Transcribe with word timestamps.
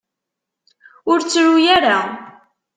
Ur 1.11 1.17
ttru 1.21 1.51
ara. 1.75 1.97